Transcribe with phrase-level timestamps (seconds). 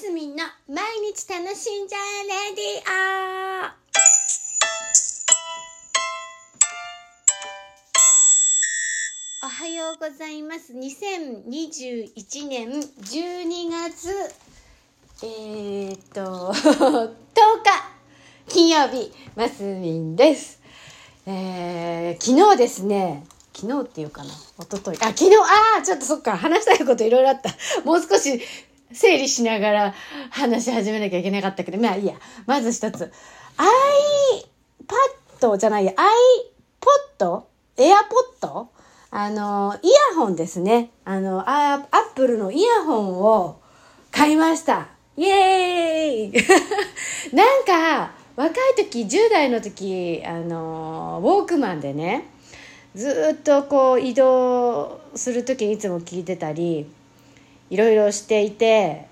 [0.00, 2.90] すみんの毎日楽しんじゃえレディ
[9.44, 10.72] オおはようございます。
[10.72, 14.08] 2021年12月
[15.22, 16.22] えー、っと
[16.56, 17.12] 10
[17.62, 17.68] 日
[18.48, 20.60] 金曜日ますみんです。
[21.26, 23.26] えー、昨日ですね。
[23.54, 25.04] 昨日っていうかな一昨日。
[25.04, 27.50] あ昨日ああちょっとそっか話したいこといろいろあった。
[27.84, 28.40] もう少し
[28.92, 29.94] 整理しながら
[30.30, 32.14] 話し始めなきゃいけなかったけどまあいいや。
[32.46, 33.12] まず一つ。
[35.40, 37.42] iPad じゃない iPod
[37.76, 38.68] エアポッド
[39.12, 40.90] あの、イヤホンですね。
[41.04, 43.60] あの、アップルのイヤホンを
[44.12, 44.88] 買いました。
[45.16, 46.46] イエーイ！
[47.34, 52.28] なんか、若い時、10代の時、あの、ウォークマンでね、
[52.94, 56.88] ずっとこう移動する時にいつも聞いてたり、
[57.70, 59.06] いろいろしていて、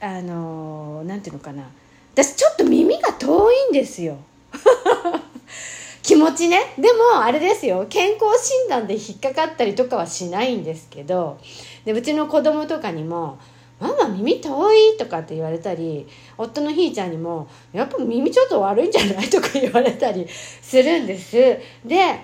[0.00, 1.64] あの、なんていうのかな。
[2.12, 4.16] 私ちょっと耳が遠いんですよ。
[6.06, 11.36] 気持ちねでもあれですよ健康診断で引っかかったりとかはしないんですけど
[11.84, 13.38] でうちの子供とかにも
[13.80, 16.06] 「ママ耳遠い」とかって言われたり
[16.38, 21.36] 夫のひーちゃんにも「やっぱ耳ちょっと悪いんじゃない?」とか言われたり するんです
[21.84, 22.20] で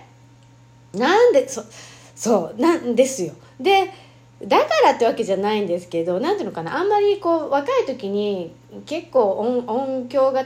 [0.94, 1.64] なんでそ
[2.14, 3.90] そうなんですよで
[4.46, 8.54] だからってわけじゃないんですけど何ていうのかなあんまりこう若い時に
[8.86, 10.44] 結構音音響が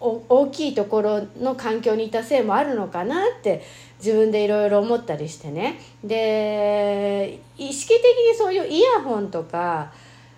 [0.00, 3.62] 大きいところの環境にいたせいもあるのかなって
[3.98, 5.78] 自分でいろいろ思ったりしてね。
[6.02, 9.92] で意識的にそういうイヤホンとか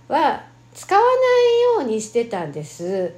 [0.08, 3.14] は使わないようにしてたんです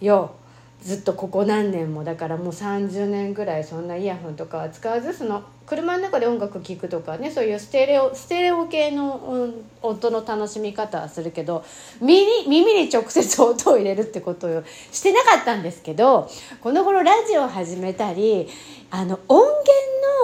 [0.00, 0.34] よ。
[0.82, 11.64] ずっとここ何年もだからもう30年ぐらいそんなイヤホンとかは使わずその車の中で音楽聴くとかねそういうステレオステレオ系の音の楽しみ方はするけど
[12.00, 16.30] 耳耳に直接音を入れるってことをしてなかったんですけど
[16.62, 18.48] この頃ラジオを始めたり
[18.90, 19.70] あの音源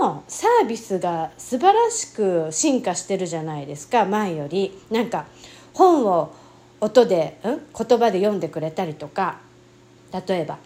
[0.02, 4.76] のサービスが素晴らしく進化してるじゃないですか前より。
[4.90, 5.26] なんか
[5.74, 6.34] 本を
[6.80, 9.38] 音で、うん、言葉で読んでくれたりとか
[10.26, 10.58] 例えば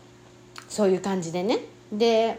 [0.68, 1.58] そういう感じでね。
[1.92, 2.38] で、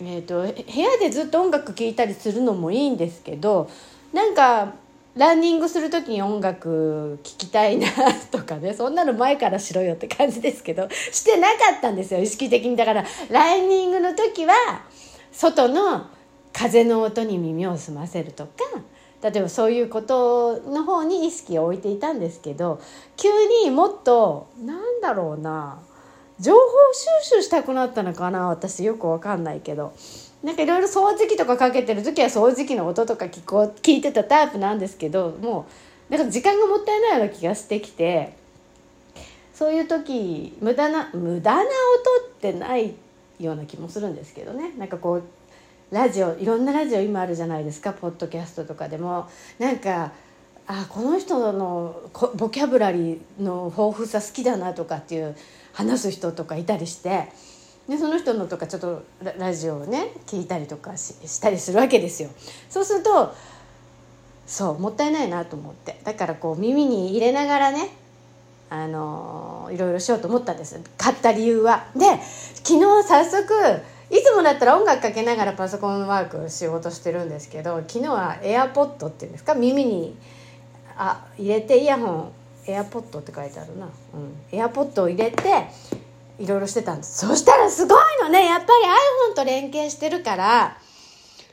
[0.00, 3.68] えーと、部屋でずっと音楽聴いたりするのもいいんですけど
[4.12, 4.74] なんか
[5.16, 7.88] ランニングする時に音楽聴きたいな
[8.30, 12.76] とかねそんなの前からしろよって感じですけどしてなかったんですよ意識的に。
[12.76, 14.54] だからランニングの時は
[15.32, 16.06] 外の
[16.52, 18.52] 風の音に耳を澄ませるとか
[19.22, 22.80] 例えばそういうことの方に意識を置いていたんですけど
[23.16, 23.28] 急
[23.64, 25.80] にもっとなんだろうな
[26.40, 26.60] 情報
[27.22, 28.48] 収集したくなったのかな？
[28.48, 29.92] 私よくわかんないけど。
[30.42, 35.66] なんかいろいろ掃除機とかかけてる時は掃除機の音とか聞こう聞いてたタイプなんですけども
[36.08, 38.34] うなんか時間がもったいないような気がしてきて。
[39.54, 42.94] そういう時無駄な無駄な音ってない
[43.40, 44.72] ような気もするんですけどね。
[44.76, 45.22] なんかこう
[45.90, 47.94] ラジオいろんなラジオ今あるじゃないですか？
[47.94, 49.26] ポッドキャストとかでも。
[49.58, 50.12] なんか
[50.68, 52.00] あこの人の
[52.34, 55.36] ボキャブラリーの豊富さ好きだなとかっていう
[55.72, 57.28] 話す人とかいたりして
[57.88, 59.04] でその人のとかちょっと
[59.38, 62.30] ラジオをね聞いたりとかしたりするわけですよ。
[62.68, 63.32] そうすると
[64.46, 67.90] そうもったいないなと思ってだからこう耳に入れながらね
[68.68, 71.86] あのいろいろしようと思ったんです買った理由は。
[71.94, 72.04] で
[72.64, 73.54] 昨日早速
[74.10, 79.54] いつもだったら音楽かけながらパソコンワーク仕事してるんですけど昨日は AirPod っていうんですか？
[79.54, 80.16] 耳に
[80.96, 82.32] あ入れてイヤホン
[82.66, 83.90] エアポットって書いてあるな、うん、
[84.50, 85.68] エアポットを入れて
[86.38, 87.26] いろいろしてたんです。
[87.26, 88.46] そしたらすごいのね。
[88.46, 88.70] やっぱり
[89.32, 90.78] iPhone と連携してるから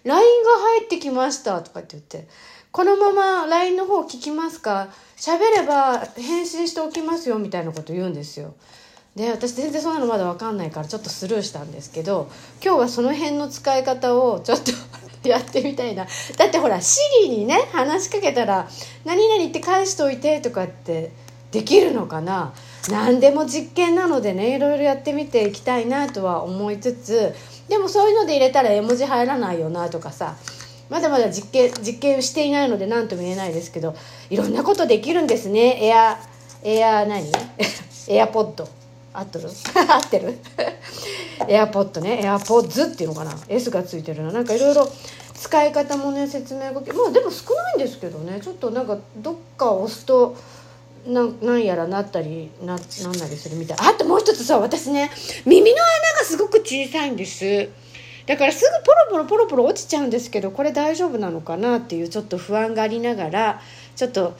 [0.03, 0.49] LINE が
[0.79, 2.27] 入ってきましたとかって言って。
[2.71, 4.89] このまま LINE の方聞きますか？
[5.15, 8.55] 喋れば返信しておきますよみたいなこと言うんですよ。
[9.15, 12.31] で私全然そんなのまだ分かんないからちょっとスルーしたんですけど
[12.65, 14.71] 今日はその辺の使い方をちょっと
[15.29, 16.05] やってみたいな。
[16.37, 18.67] だってほらシリにね話しかけたら
[19.05, 21.11] 「何々って返しといて」とかって
[21.51, 22.53] できるのかな。
[22.89, 27.33] 何でも実験なのでねいろいろやってみていきたいなとは思いつつ
[27.69, 30.35] でもそういうので入れたら絵文字入らないよなとかさ
[30.89, 33.95] まだまだ実験実験していないので何とも言えないですけど
[34.29, 35.85] いろんなことできるんですね。
[35.85, 36.19] エア
[36.61, 37.31] エア何？
[38.09, 38.67] エアポッド。
[39.13, 39.49] 合ってる？
[39.87, 40.37] 合ってる？
[41.47, 44.31] エアポッドねエアポッズっていうのかな？S がついてるな。
[44.31, 44.89] なんかいろいろ
[45.33, 48.39] 使い方もね説明がまあでも少ないんですけどね。
[48.41, 50.35] ちょっとなんかどっか押すと
[51.05, 53.77] ななんやらなったりななんなりするみたい。
[53.81, 55.11] あともう一つさ私ね
[55.45, 57.69] 耳の穴がすごく小さいんです。
[58.25, 63.61] だからすぐポロポロポロポロ落ちちゃうんですけどこれ大丈夫なのかなっていうちょっと不安がありながら
[63.97, 64.37] ちょっと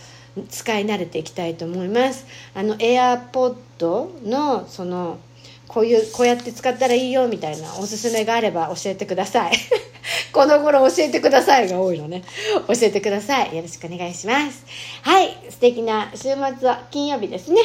[0.50, 2.25] 使い慣れていきたいと思います。
[2.56, 5.19] あの AirPod のその
[5.68, 9.54] こういうこうやって使ったらいいよみたいなおすすめがあれば教えてください。
[10.31, 12.24] この頃教えてくださいが多いのね。
[12.68, 13.56] 教えてください。
[13.56, 14.65] よろしくお願いします。
[15.01, 15.38] はい。
[15.50, 17.60] 素敵な週末は金曜日ですね。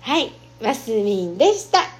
[0.00, 0.32] はい。
[0.60, 1.93] マスミンでした。